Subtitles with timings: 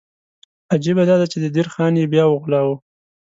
[0.73, 2.75] عجیبه دا ده چې د دیر خان یې بیا وغولاوه.